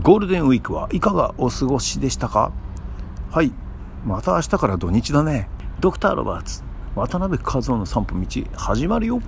[0.00, 2.52] ゴールデンウィークはいかがお過ごしでしたか？
[3.30, 3.52] はい。
[4.06, 5.48] また明日から土日だね。
[5.80, 6.62] ドクター・ロバーツ
[6.94, 9.20] 渡辺和夫の散歩道始まるよ。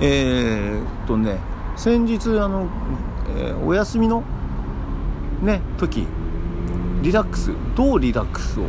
[0.00, 1.38] えー、っとね
[1.76, 2.68] 先日あの、
[3.36, 4.22] えー、お休みの
[5.42, 6.06] ね時
[7.02, 8.64] リラックスどうリラックスを、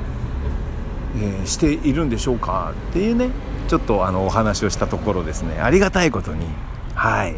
[1.15, 2.73] えー、しているんでしょうか？
[2.89, 3.29] っていうね
[3.67, 5.59] ちょっとあのお話をしたところですね。
[5.61, 6.47] ありがたいことに。
[6.95, 7.35] はい。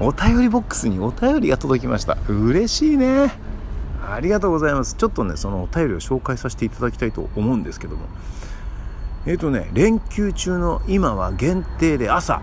[0.00, 2.18] お便りボックスにお便りが届きました。
[2.28, 3.32] 嬉しいね。
[4.06, 4.96] ありがとうございます。
[4.96, 8.06] ちょっとねそのお便りを紹介させていただきたいと思うんですけども。
[9.26, 12.42] えっ、ー、とね連休中の今は限定で朝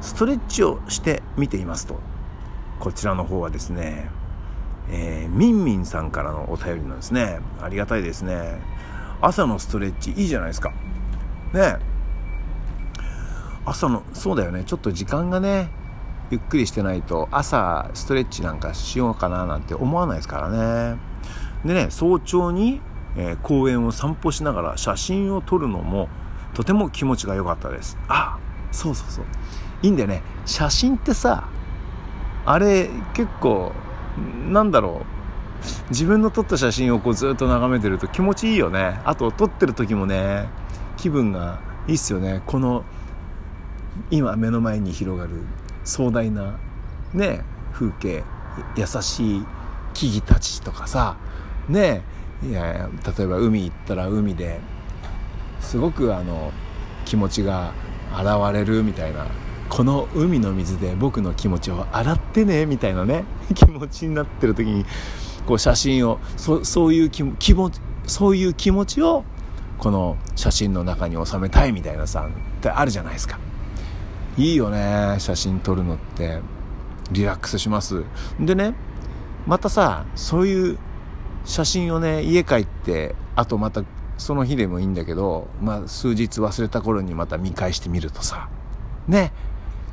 [0.00, 2.00] ストレッチをしてみていますと。
[2.80, 4.10] こちらの方はですね
[4.90, 7.40] えー、みんみんさんからのお便りなんですね。
[7.60, 8.58] ありがたいですね。
[9.20, 10.72] 朝のストレッチいいじゃないですか。
[11.52, 11.76] ね。
[13.66, 14.64] 朝のそうだよね。
[14.64, 15.70] ちょっと時間がね
[16.30, 20.48] ゆっくりしてないと朝ストレッチなんかしようかななんて思わないですから
[20.94, 20.98] ね。
[21.64, 22.80] でね早朝に、
[23.16, 26.08] え、公園を散歩しながら写真を撮るのも
[26.54, 27.98] とても気持ちが良かったです。
[28.08, 28.38] あ
[28.72, 29.24] そうそうそう。
[29.82, 30.22] いいんだよね。
[30.46, 31.48] 写真ってさ
[32.46, 33.72] あれ結構
[34.50, 35.14] なんだろう。
[35.90, 39.00] 自分の撮った写真をこうずっと眺めてると気持ちいいよね。
[39.04, 40.46] あと撮ってる時もね
[40.96, 42.42] 気分がいいっすよね。
[42.46, 42.84] この
[44.10, 45.30] 今目の前に広がる
[45.84, 46.58] 壮大な
[47.12, 48.24] ね風景
[48.76, 49.46] 優しい
[49.92, 51.16] 木々たちとかさ
[51.68, 52.02] ね
[52.42, 54.60] いや例えば海行ったら海で
[55.60, 56.52] すごくあの
[57.04, 57.72] 気持ちが
[58.12, 59.26] 現れるみたいな
[59.68, 63.24] この海の水で僕の気持ちを洗ってねみたいなね
[63.54, 64.84] 気持ちになってる時に
[65.46, 67.70] こう写真をそそういう気気持
[68.06, 69.24] そういう気持ちを
[69.78, 73.38] この写真の中に収めたいみたいなさってあるじゃないですか。
[74.36, 76.40] いいよね写真撮るのって。
[77.10, 78.02] リラックスします。
[78.40, 78.74] でね
[79.46, 80.78] またさそういう
[81.44, 83.84] 写真をね家帰ってあとまた
[84.16, 88.48] その日でもいいんだけど、まあ、数日忘れた頃にまた見返してみるとさ。
[89.06, 89.32] ね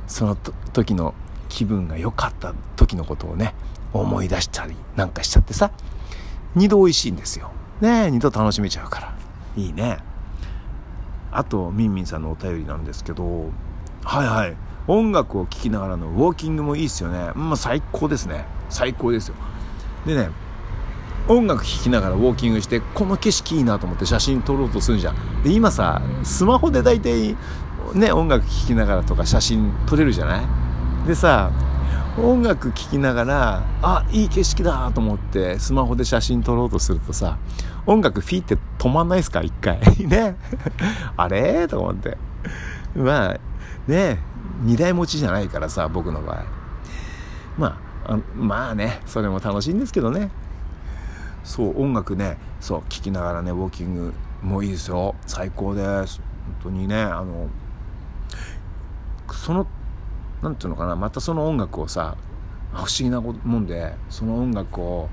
[0.07, 1.13] その時の
[1.49, 3.55] 気分が良かった時のことをね
[3.91, 5.71] 思い出したりなんかしちゃってさ。
[6.55, 7.51] 二度美味しいんですよ。
[7.81, 9.13] ね二度楽しめちゃうから。
[9.57, 9.97] いいね。
[11.29, 13.51] あとみんみんさんのお便りなんですけど
[14.03, 14.55] はいはい。
[14.87, 17.31] 音楽を聴きながらのウォーキングもいいですよね。
[17.35, 18.45] まあ最高ですね。
[18.69, 19.35] 最高ですよ。
[20.05, 20.29] でね
[21.27, 25.43] 音楽聴きながらウォーキングしてこの景色いいなと思って写真撮ろうとするじゃん。
[25.43, 27.37] で今さスマホで大体
[27.93, 31.07] ね音楽聴きながらとか写真撮れるじゃない？
[31.07, 31.51] でさ
[32.17, 37.37] 音楽聴きながらあいい景色だと思ってスマホで写真撮ろうとするとさ
[37.85, 39.41] 音楽フィーって止まんないですか？
[39.43, 39.79] 一回。
[40.05, 40.35] ね。
[41.15, 41.67] あれ？
[41.67, 42.17] と思って。
[42.95, 43.39] まあ
[43.87, 44.19] ね
[44.61, 46.45] 二台持ちじゃないからさ僕の場合。
[47.57, 50.31] まあまあねそれも楽しいんですけどね。
[51.43, 55.15] そう音楽ねそう聴きながらねウォーキングもいいですよ。
[55.27, 56.21] 最高です。
[56.45, 57.49] 本当にねあの
[59.31, 59.67] その
[60.41, 62.15] 何て言うのかなまたその音楽をさ
[62.73, 65.09] 不思議なもんでその音楽を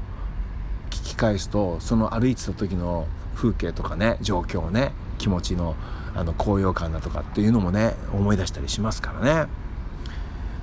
[0.90, 5.74] 聴き返すとその歩いてた時の風景とかね状況をね気持ちの
[6.14, 9.50] あの高揚感だとかっていうのもね思い出したりしますからね。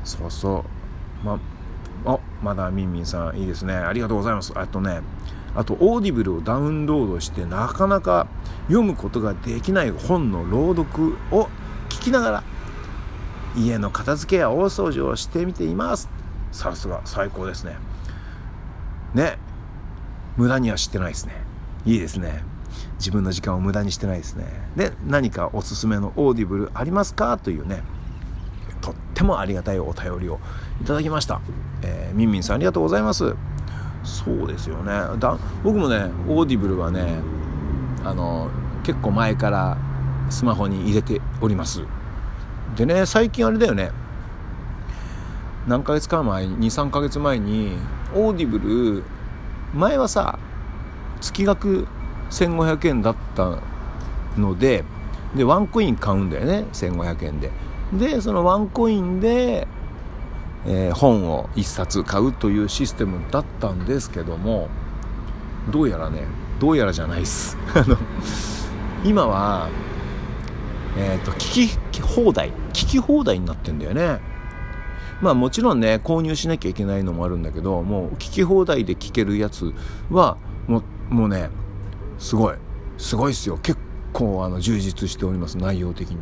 [0.04, 0.66] そうそ
[1.24, 1.26] う。
[1.26, 1.40] ま
[2.06, 3.74] あまだみんみんさんいいですね。
[3.74, 4.52] ありがとうございます。
[4.56, 5.02] あとね
[5.56, 8.28] あとオーディブルをダウンロードしてなかなか
[8.68, 11.48] 読むことができない本の朗読を
[11.90, 12.44] 聞きながら
[13.56, 16.10] 家の片付けや大掃除をしてみています。
[16.52, 17.78] さすが最高ですね。
[19.14, 19.38] ね。
[20.38, 21.34] 無駄にはしてないですね。
[21.86, 22.44] いいですね。
[22.98, 24.46] 自分の時間を無駄にしてないですね。
[24.76, 27.38] で何かおすすめのオーディブルありますか？
[27.38, 27.84] というね
[28.82, 30.40] とってもありがたいお便りを
[30.82, 31.42] いただきました、
[31.82, 33.36] え、みんみんさんありがとうございます。
[34.04, 34.92] そうですよね。
[35.20, 37.20] だ僕もねオーディブルはね
[38.04, 38.50] あの
[38.84, 39.78] 結構前から
[40.30, 41.82] スマホに入れております。
[42.76, 43.92] でね最近あれだよね。
[45.68, 47.72] 何ヶ月か前23ヶ月前に
[48.14, 49.04] オーディブル
[49.74, 50.38] 前はさ
[51.22, 51.88] 月額
[52.30, 53.60] 1500円だった
[54.38, 54.84] ので
[55.36, 57.52] でワンコイン買うんだよね1500円で。
[57.94, 59.68] でそのワンコインで、
[60.66, 64.70] えー、本を1冊買うというシステムだったんですけども
[65.70, 66.24] どうやらね
[66.60, 67.58] どうやらじゃないっす。
[67.76, 67.98] あの
[69.04, 69.70] 今は
[70.98, 74.20] えっ、ー、と聞き放題聞き放題になってんだよね。
[75.22, 79.74] まあもちろんね購入しなきゃいけないのもあるんだけどもう聞き放題で聞けるやつ
[80.10, 80.38] は
[80.68, 81.50] もうもうね
[82.18, 82.56] すごい。
[82.98, 83.58] すごいっすよ。
[83.58, 83.78] 結
[84.14, 85.58] 構あの充実しております。
[85.58, 86.18] 内容的に。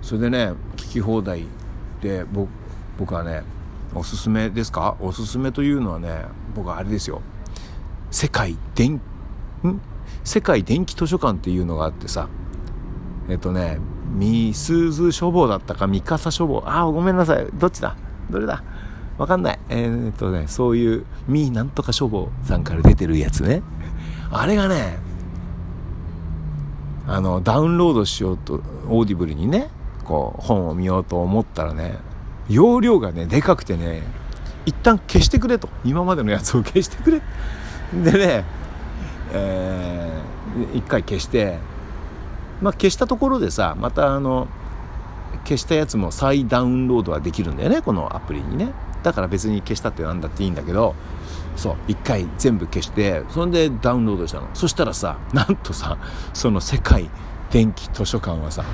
[0.00, 1.46] それでね聞き放題
[2.00, 2.48] で僕
[2.98, 3.42] 僕はね
[3.94, 4.96] おすすめですか？
[5.00, 6.24] おすすめというのはね
[6.54, 7.22] 僕はあれですよ。
[8.10, 9.00] 世界電ん？
[10.24, 12.28] 世界電気図書館っていうのがあってさ。
[13.28, 13.78] えっとね
[14.14, 17.46] みすず書房だったか三笠書房ああごめんなさい。
[17.54, 17.96] どっちだ？
[18.30, 18.62] どれだ？
[19.18, 19.58] わかんない。
[19.68, 23.62] えー、っとねそういうみなんとか書房さんから出てるやつね。
[24.32, 24.98] あれがね
[27.06, 29.68] あのダウンロードしようとオーディブルにね
[30.04, 31.98] こう本を見ようと思ったらね
[32.48, 34.02] 容量がねでかくてね
[34.64, 35.68] 一旦消してくれと。
[35.84, 37.20] 今までのやつを消してくれ。
[37.92, 38.44] でね
[39.32, 41.58] えー、一回消して
[42.60, 44.46] まあ消したところでさまたあの
[45.44, 48.72] 消したやつも再ダウンロードはできるんだよねこのアプリにね。
[49.02, 50.94] だから別に消したってなんだっていいんだけど
[51.56, 54.48] そう一回全部消してそれでダウンロードしたの。
[54.54, 55.98] そしたらさなんとさ
[56.32, 57.10] その世界
[57.50, 58.64] 電気図書館はさ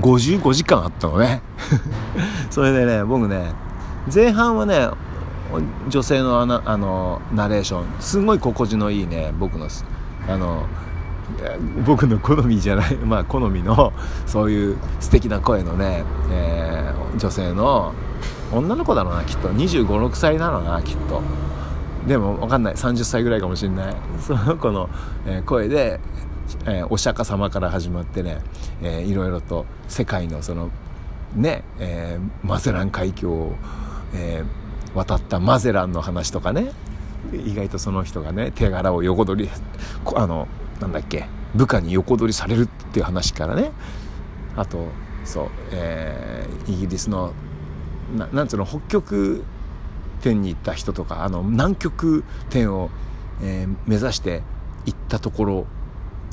[0.00, 1.42] 55時間あったのね。
[2.50, 3.52] それでね僕ね
[4.12, 4.88] 前半はね
[5.88, 9.68] 女性のあのあのナレーションすごい心地のいいね僕の
[10.28, 10.66] あの
[11.86, 13.92] 僕の好みじゃないまあ好みの
[14.26, 17.94] そういう素敵な声のね、えー、女性の
[18.52, 19.48] 女の子だろうなきっと。
[19.48, 21.22] 2 5 6歳なのなきっと。
[22.06, 22.74] でも分かんない。
[22.74, 23.96] 30歳ぐらいかもしれない。
[24.20, 24.88] その子の、
[25.26, 26.00] え、声で、
[26.64, 28.38] え、お釈迦様から始まってね、
[28.82, 30.70] えー、いろいろと世界のその
[31.34, 33.52] ね、えー、マゼラン海峡を、
[34.14, 36.72] えー、渡ったマゼランの話とかね。
[37.32, 39.50] 意外とその人がね手柄を横取り
[40.14, 40.46] あの
[40.80, 43.72] なんだっけ部下に横取りされるっていう話からね。
[44.56, 44.86] あと
[45.24, 47.32] そう、えー、イギリスの
[48.16, 49.44] ななんつうの北極
[50.22, 52.90] 点に行った人とかあの南極点を、
[53.42, 54.42] えー、目指して
[54.86, 55.66] 行ったところ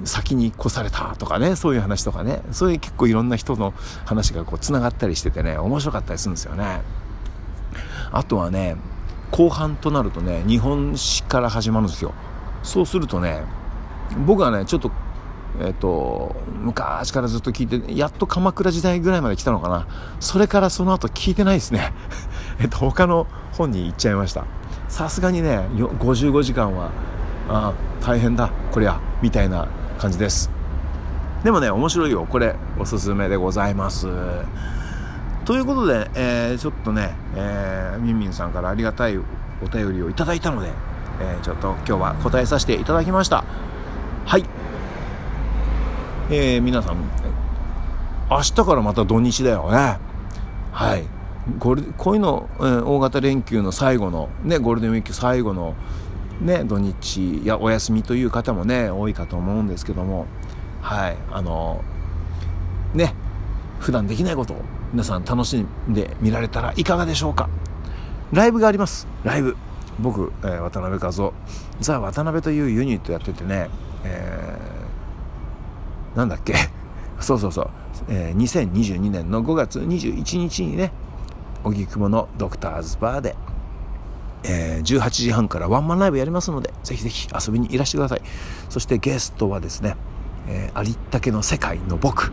[0.03, 2.41] 先に越されたとかねそういう話とかね。
[2.51, 3.73] そういう結構いろんな人の
[4.05, 6.81] 話がこうつながったりしててね面白かったりするんですよね。
[8.11, 8.75] あとはね
[9.31, 12.13] 後半となるとね日本史から始まるんですよ。
[12.63, 13.43] そうするとね
[14.25, 14.91] 僕はねちょっと
[15.61, 19.87] えっ、と昔からずっと聞いてやっと鎌倉時代ぐらいまで来たのかな。
[20.19, 21.93] それからその後聞いてないですね。
[22.59, 24.45] えっと他の本に行っちゃいました。
[24.87, 26.91] さすがにね55時間は
[27.49, 29.67] あ大変だこりゃみたいな
[29.97, 30.49] 感じです。
[31.43, 32.25] でもね面白いよ。
[32.29, 34.07] これおすすめでございます。
[35.45, 39.23] ということで、えー、ちょっとね、えー、みんみんさんからありがたいお
[39.71, 40.71] 便りをいただいたので、
[41.21, 43.43] えー、ちょっと今日は答えさせていただきました。
[44.25, 44.45] はい、
[46.29, 46.97] えー、皆さん
[48.31, 49.99] 明日からまた土日だよね。
[50.71, 51.03] はい。
[51.59, 55.75] これこういうの、えー、大型連休の最後のねゴールデンウィーク最後の
[56.41, 60.25] ね土日やお休みという方もね多いかと思うんですけども。
[60.81, 61.17] はい。
[61.31, 61.83] あの
[62.95, 63.13] ね
[63.79, 64.61] 普段できないことを
[64.91, 67.49] 皆さん楽しんでみられたらいかがでしょうか。
[68.33, 69.07] ライブがあります。
[69.23, 69.55] ライブ。
[69.99, 71.33] 僕、えー、渡辺和夫。
[71.79, 73.69] ザ・渡辺というユニットやっててね
[74.03, 74.44] え、
[76.15, 76.55] なんだっけ？
[77.19, 77.69] そうそうそう、
[78.09, 80.91] えー、2022年の5月21日にね
[81.63, 83.35] 荻窪のドクターズバーで、
[84.43, 88.21] えー、18時半からワンマンライブやりますのでぜひぜひ遊びにいらしてください。
[88.69, 89.95] そしてゲストはですね、
[90.47, 92.31] えー、ありったけの世界の僕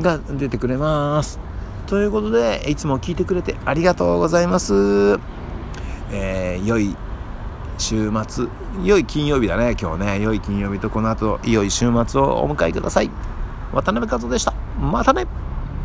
[0.00, 1.38] が出てくれます。
[1.86, 5.18] ということでいつも聞いてくれてありがとうございます、
[6.10, 6.96] えー、良い
[7.78, 8.46] 週末。
[8.82, 10.20] 良い金曜日だね今日ね。
[10.20, 13.10] 良い金曜日とこの後良い週末をお迎えください。
[13.72, 14.52] 渡辺和夫でした。
[14.80, 15.26] またね。